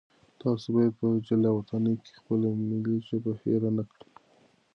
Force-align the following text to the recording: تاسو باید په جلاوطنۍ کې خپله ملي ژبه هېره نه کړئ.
تاسو 0.41 0.67
باید 0.75 0.93
په 0.99 1.07
جلاوطنۍ 1.27 1.95
کې 2.03 2.11
خپله 2.19 2.47
ملي 2.69 2.97
ژبه 3.07 3.31
هېره 3.41 3.69
نه 3.77 3.83
کړئ. 3.91 4.09